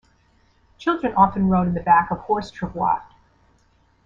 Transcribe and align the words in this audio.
Children 0.79 1.13
often 1.13 1.47
rode 1.47 1.67
in 1.67 1.75
the 1.75 1.79
back 1.79 2.09
of 2.09 2.21
horse 2.21 2.49
travois. 2.49 3.01